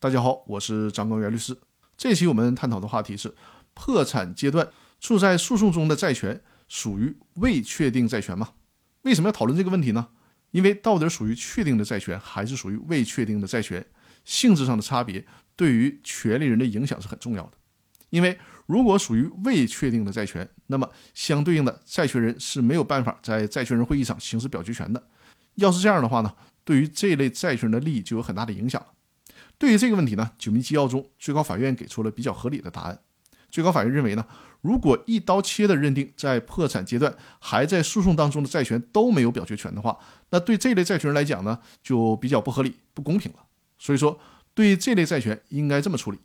[0.00, 1.58] 大家好，我是张光元律师。
[1.96, 3.34] 这期我们探讨的话题是：
[3.74, 4.68] 破产阶段
[5.00, 8.50] 处在诉讼中的债权属于未确定债权吗？
[9.02, 10.06] 为什么要讨论这个问题呢？
[10.52, 13.84] 因为到底属于确定的债权还是属于未确定的债权，
[14.24, 15.26] 性质上的差别
[15.56, 17.54] 对于权利人的影响是很重要的。
[18.10, 25.08] 因为如果属于未确定的债权，那么相对应的债权人是没有办法在债权人会议上行使表决权的。
[25.56, 28.86] 要是这样的话呢，对于这类债权人的利益就有很大的影响了。
[29.58, 33.00] 对于这个问题呢，九民纪要中，最高法院给出了比较合理的答案。
[33.50, 34.24] 最高法院认为呢，
[34.60, 39.98] 如果一刀切的认定在破产阶段还在诉讼当中的债权都没有表决权的话，
[40.30, 43.38] 那对这类债权人来讲呢，就比较不合理、不公平了。
[43.78, 44.20] 所以说，
[44.54, 46.18] 对这类债权应该这么处理：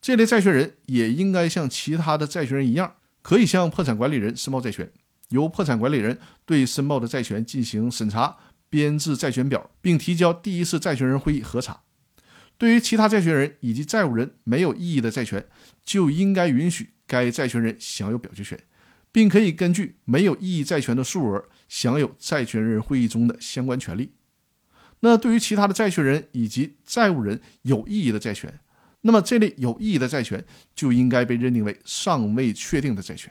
[0.00, 4.90] 这类债权人也应该像其他的债权人一样，可以向破产管理人申报债权，
[5.28, 8.38] 由破产管理人对申报的债权进行审查，
[8.70, 11.82] 编制债权表，并提交第一次债权人会议核查。
[12.56, 15.44] 对于其他债权人以及债务人没有异议的债权，
[15.84, 18.58] 就应该允许该债权人享有表决权，
[19.10, 24.12] 并可以根据没有异议债权的数额享有债权人会议中的相关权利。
[25.00, 28.60] 那对于其他的债权人以及债务人有异议的债权，
[29.02, 30.42] 那么这类有异议的债权
[30.74, 33.30] 就应该被认定为尚未确定的债权。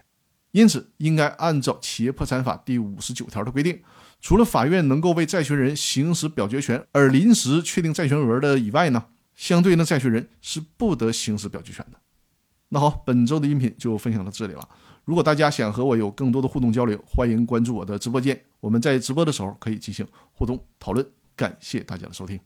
[0.52, 3.82] 因此，应该按照企业破产法第五十九条的规定。
[4.22, 9.06] 除了法院能够为债权人行使表决权而临时确定债权额的以外呢，
[9.36, 12.00] 相对应的债权人是不得行使表决权的。
[12.70, 14.68] 那好，本周的音频就分享到这里了。
[15.06, 21.06] 如果大家想和我有更多的互动交流，欢迎关注我的直播间，我们在直播的时候可以进行互动讨论。
[21.36, 22.40] 感谢大家的收听。